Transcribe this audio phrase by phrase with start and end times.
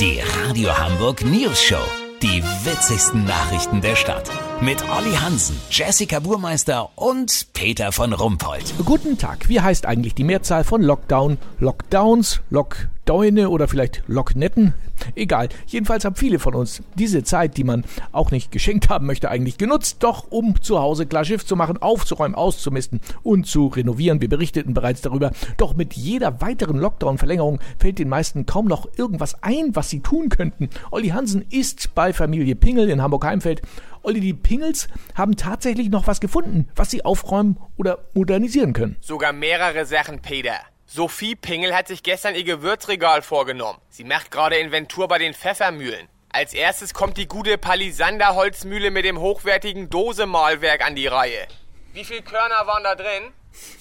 [0.00, 1.78] Die Radio Hamburg News Show.
[2.20, 4.28] Die witzigsten Nachrichten der Stadt.
[4.60, 8.74] Mit Olli Hansen, Jessica Burmeister und Peter von Rumpold.
[8.84, 9.48] Guten Tag.
[9.48, 14.74] Wie heißt eigentlich die Mehrzahl von Lockdown, Lockdowns, Lockdäune oder vielleicht Locknetten?
[15.14, 15.48] Egal.
[15.66, 19.58] Jedenfalls haben viele von uns diese Zeit, die man auch nicht geschenkt haben möchte, eigentlich
[19.58, 24.20] genutzt, doch um zu Hause klar Schiff zu machen, aufzuräumen, auszumisten und zu renovieren.
[24.20, 25.30] Wir berichteten bereits darüber.
[25.56, 30.28] Doch mit jeder weiteren Lockdown-Verlängerung fällt den meisten kaum noch irgendwas ein, was sie tun
[30.28, 30.68] könnten.
[30.90, 33.62] Olli Hansen ist bei Familie Pingel in Hamburg-Heimfeld
[34.04, 38.96] Olli, die Pingels haben tatsächlich noch was gefunden, was sie aufräumen oder modernisieren können.
[39.00, 40.56] Sogar mehrere Sachen, Peter.
[40.96, 43.80] Sophie Pingel hat sich gestern ihr Gewürzregal vorgenommen.
[43.88, 46.08] Sie macht gerade Inventur bei den Pfeffermühlen.
[46.28, 51.48] Als erstes kommt die gute Palisander-Holzmühle mit dem hochwertigen Dosemalwerk an die Reihe.
[51.94, 53.32] Wie viel Körner waren da drin?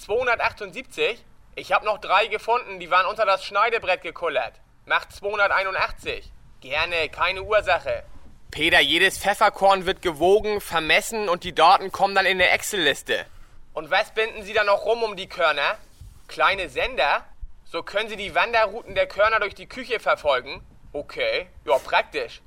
[0.03, 1.23] 278?
[1.53, 4.55] Ich habe noch drei gefunden, die waren unter das Schneidebrett gekullert.
[4.87, 6.31] Macht 281.
[6.61, 8.05] Gerne, keine Ursache.
[8.49, 13.27] Peter, jedes Pfefferkorn wird gewogen, vermessen und die Daten kommen dann in eine Excel-Liste.
[13.73, 15.77] Und was binden Sie da noch rum um die Körner?
[16.27, 17.25] Kleine Sender?
[17.65, 20.63] So können Sie die Wanderrouten der Körner durch die Küche verfolgen?
[20.91, 22.41] Okay, ja, praktisch.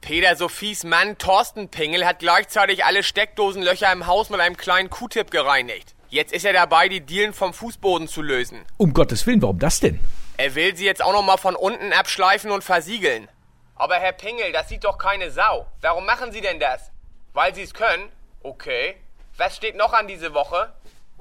[0.00, 5.30] Peter Sophies Mann Thorsten Pingel hat gleichzeitig alle Steckdosenlöcher im Haus mit einem kleinen Q-Tip
[5.30, 5.94] gereinigt.
[6.08, 8.64] Jetzt ist er dabei, die Dielen vom Fußboden zu lösen.
[8.76, 10.00] Um Gottes Willen, warum das denn?
[10.36, 13.28] Er will sie jetzt auch noch mal von unten abschleifen und versiegeln.
[13.76, 15.66] Aber Herr Pingel, das sieht doch keine Sau.
[15.80, 16.90] Warum machen Sie denn das?
[17.32, 18.10] Weil Sie es können?
[18.42, 18.96] Okay.
[19.36, 20.72] Was steht noch an diese Woche?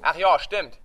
[0.02, 0.78] Ach ja, stimmt.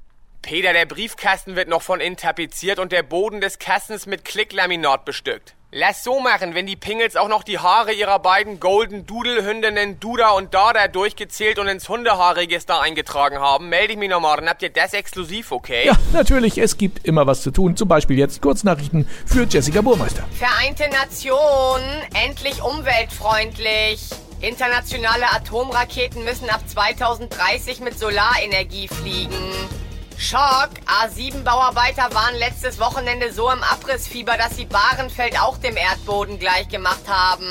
[0.47, 5.05] Peter, der Briefkasten wird noch von innen tapeziert und der Boden des Kastens mit Klicklaminat
[5.05, 5.57] bestückt.
[5.73, 9.99] Lass so machen, wenn die Pingels auch noch die Haare ihrer beiden Golden Doodle Hündinnen
[9.99, 14.63] Duda und Dada durchgezählt und ins Hundehaarregister eingetragen haben, melde ich mich nochmal, dann habt
[14.63, 15.87] ihr das exklusiv, okay?
[15.87, 17.77] Ja, natürlich, es gibt immer was zu tun.
[17.77, 20.23] Zum Beispiel jetzt Kurznachrichten für Jessica Burmeister.
[20.31, 24.11] Vereinte Nationen, endlich umweltfreundlich.
[24.41, 29.35] Internationale Atomraketen müssen ab 2030 mit Solarenergie fliegen.
[30.19, 30.71] Schock!
[30.87, 37.47] A7-Bauarbeiter waren letztes Wochenende so im Abrissfieber, dass sie Bahrenfeld auch dem Erdboden gleichgemacht haben.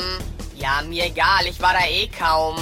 [0.56, 2.56] Ja, mir egal, ich war da eh kaum.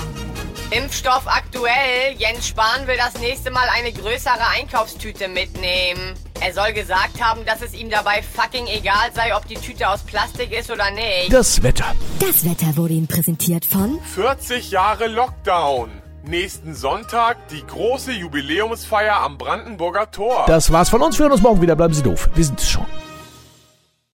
[0.71, 2.13] Impfstoff aktuell.
[2.17, 6.15] Jens Spahn will das nächste Mal eine größere Einkaufstüte mitnehmen.
[6.41, 10.01] Er soll gesagt haben, dass es ihm dabei fucking egal sei, ob die Tüte aus
[10.01, 11.31] Plastik ist oder nicht.
[11.31, 11.95] Das Wetter.
[12.19, 16.02] Das Wetter wurde Ihnen präsentiert von 40 Jahre Lockdown.
[16.25, 20.45] Nächsten Sonntag die große Jubiläumsfeier am Brandenburger Tor.
[20.47, 21.19] Das war's von uns.
[21.19, 21.75] Wir hören uns morgen wieder.
[21.75, 22.29] Bleiben Sie doof.
[22.33, 22.85] Wir sind es schon.